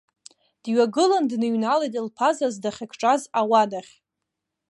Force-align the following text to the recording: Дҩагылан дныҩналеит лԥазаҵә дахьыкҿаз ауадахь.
Дҩагылан 0.63 1.23
дныҩналеит 1.31 1.93
лԥазаҵә 2.07 2.59
дахьыкҿаз 2.63 3.21
ауадахь. 3.39 3.93